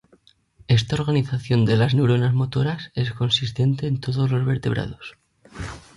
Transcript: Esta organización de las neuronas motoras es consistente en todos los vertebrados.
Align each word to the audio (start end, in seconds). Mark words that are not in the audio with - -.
Esta 0.67 0.95
organización 0.95 1.63
de 1.63 1.75
las 1.77 1.93
neuronas 1.93 2.33
motoras 2.33 2.91
es 2.95 3.11
consistente 3.11 3.85
en 3.85 3.99
todos 3.99 4.31
los 4.31 4.43
vertebrados. 4.47 5.19